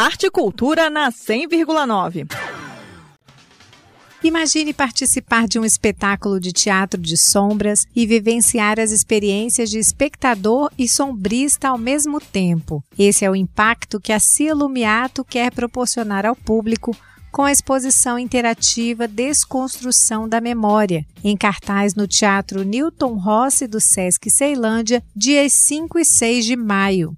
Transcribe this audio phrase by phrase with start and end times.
[0.00, 2.26] Arte e Cultura na 100,9.
[4.24, 10.70] Imagine participar de um espetáculo de teatro de sombras e vivenciar as experiências de espectador
[10.78, 12.82] e sombrista ao mesmo tempo.
[12.98, 16.96] Esse é o impacto que a Cia Lumiato quer proporcionar ao público
[17.30, 24.30] com a exposição interativa Desconstrução da Memória, em cartaz no Teatro Newton Rossi do Sesc
[24.30, 27.14] Ceilândia, dias 5 e 6 de maio.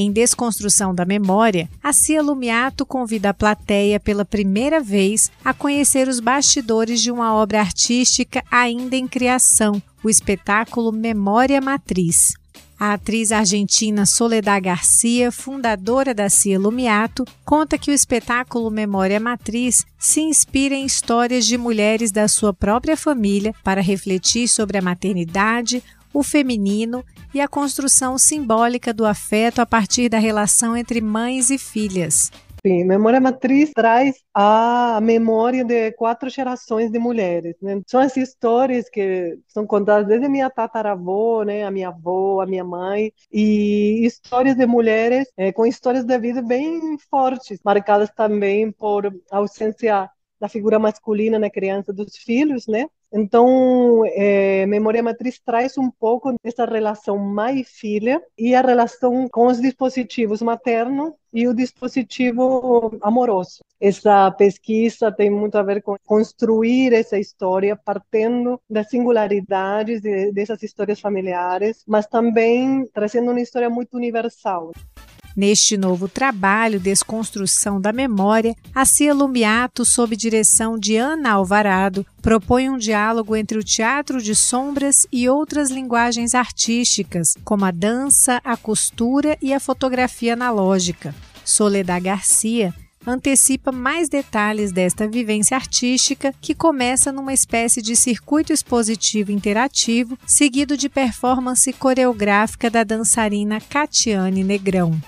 [0.00, 6.06] Em Desconstrução da Memória, a Cia Lumiato convida a plateia pela primeira vez a conhecer
[6.06, 12.34] os bastidores de uma obra artística ainda em criação, o espetáculo Memória Matriz.
[12.78, 19.84] A atriz argentina Soledad Garcia, fundadora da Cia Lumiato, conta que o espetáculo Memória Matriz
[19.98, 25.82] se inspira em histórias de mulheres da sua própria família para refletir sobre a maternidade,
[26.12, 31.58] o feminino e a construção simbólica do afeto a partir da relação entre mães e
[31.58, 32.30] filhas.
[32.66, 37.54] Sim, Memória Matriz traz a memória de quatro gerações de mulheres.
[37.62, 37.80] Né?
[37.86, 42.46] São as histórias que são contadas desde a minha tataravó, né, a minha avó, a
[42.46, 48.72] minha mãe, e histórias de mulheres é, com histórias de vida bem fortes, marcadas também
[48.72, 52.86] por ausência da figura masculina na criança dos filhos, né?
[53.12, 59.60] Então, é, Memória Matriz traz um pouco dessa relação mãe-filha e a relação com os
[59.60, 63.60] dispositivos materno e o dispositivo amoroso.
[63.80, 70.62] Essa pesquisa tem muito a ver com construir essa história partindo das singularidades de, dessas
[70.62, 74.72] histórias familiares, mas também trazendo uma história muito universal.
[75.38, 82.68] Neste novo trabalho, Desconstrução da Memória, a Cia Lumiato, sob direção de Ana Alvarado, propõe
[82.68, 88.56] um diálogo entre o teatro de sombras e outras linguagens artísticas, como a dança, a
[88.56, 91.14] costura e a fotografia analógica.
[91.44, 92.74] Soledad Garcia
[93.06, 100.76] antecipa mais detalhes desta vivência artística que começa numa espécie de circuito expositivo interativo, seguido
[100.76, 105.00] de performance coreográfica da dançarina Catiane Negrão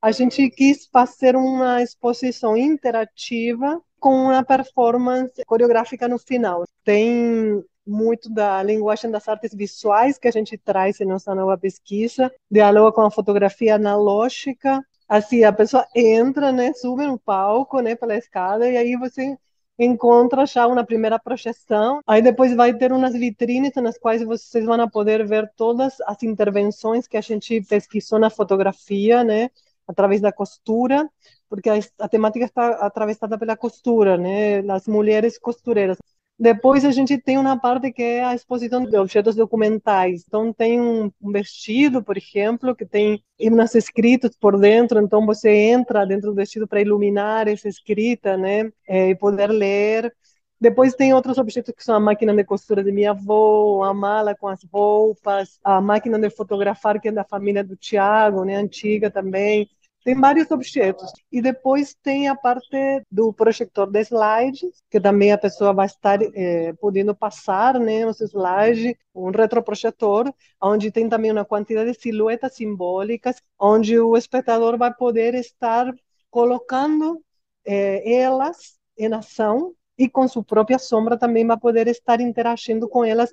[0.00, 6.64] a gente quis fazer uma exposição interativa com uma performance coreográfica no final.
[6.84, 12.32] Tem muito da linguagem das artes visuais que a gente traz em nossa nova pesquisa,
[12.50, 14.80] dialoga com a fotografia analógica.
[15.08, 19.36] Assim, a pessoa entra, né, sube no palco, né, pela escada, e aí você
[19.78, 22.00] encontra já uma primeira projeção.
[22.06, 27.06] Aí depois vai ter umas vitrines nas quais vocês vão poder ver todas as intervenções
[27.06, 29.50] que a gente pesquisou na fotografia, né?
[29.88, 31.08] Através da costura,
[31.48, 34.58] porque a, a temática está atravessada pela costura, né?
[34.70, 35.98] As mulheres costureiras.
[36.40, 40.22] Depois a gente tem uma parte que é a exposição de objetos documentais.
[40.28, 45.00] Então tem um, vestido, por exemplo, que tem himnos escritos por dentro.
[45.00, 48.70] Então você entra dentro do vestido para iluminar essa escrita, né?
[48.86, 50.14] É, e poder ler.
[50.60, 54.34] Depois tem outros objetos que são a máquina de costura de minha avó, a mala
[54.34, 59.08] com as roupas, a máquina de fotografar que é da família do Tiago, né, antiga
[59.10, 59.68] também.
[60.04, 61.12] Tem vários objetos.
[61.30, 66.18] E depois tem a parte do projetor de slides, que também a pessoa vai estar
[66.34, 70.32] é, podendo passar né, os slides, um retroprojetor,
[70.62, 75.92] onde tem também uma quantidade de silhuetas simbólicas, onde o espectador vai poder estar
[76.30, 77.22] colocando
[77.66, 83.04] é, elas em ação e com sua própria sombra também vai poder estar interagindo com
[83.04, 83.30] elas,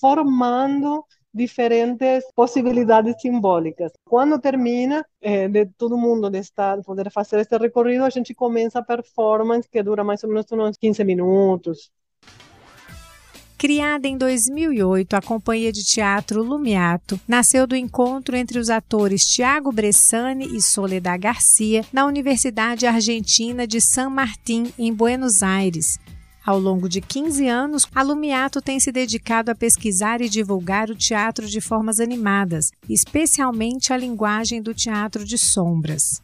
[0.00, 1.04] formando
[1.38, 3.92] diferentes possibilidades simbólicas.
[4.04, 8.80] Quando termina eh, de todo mundo de estar, poder fazer este recorrido, a gente começa
[8.80, 11.90] a performance que dura mais ou menos uns 15 minutos.
[13.58, 19.72] Criada em 2008, a companhia de teatro Lumiato nasceu do encontro entre os atores Tiago
[19.72, 25.98] Bressani e Soledad Garcia na Universidade Argentina de San Martín, em Buenos Aires.
[26.44, 30.94] Ao longo de 15 anos, a Lumiato tem se dedicado a pesquisar e divulgar o
[30.94, 36.22] teatro de formas animadas, especialmente a linguagem do teatro de sombras.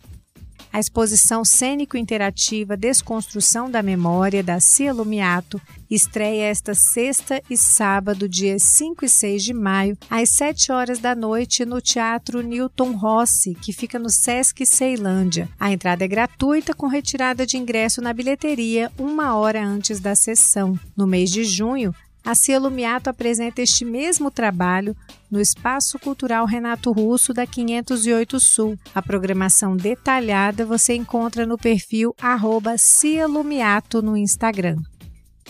[0.75, 8.65] A exposição cênico-interativa Desconstrução da Memória da Cia Lumiato estreia esta sexta e sábado, dias
[8.65, 13.73] 5 e 6 de maio, às 7 horas da noite, no Teatro Newton Rossi, que
[13.73, 15.49] fica no Sesc Ceilândia.
[15.61, 20.77] A entrada é gratuita, com retirada de ingresso na bilheteria uma hora antes da sessão.
[20.97, 21.95] No mês de junho,
[22.25, 24.97] a Cia Lumiato apresenta este mesmo trabalho
[25.31, 28.79] no Espaço Cultural Renato Russo da 508 Sul.
[28.95, 34.79] A programação detalhada você encontra no perfil arroba Cia Lumiato no Instagram.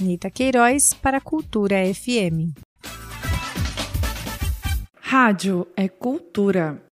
[0.01, 2.51] Nita Queiroz para Cultura FM.
[5.01, 6.85] Rádio é cultura.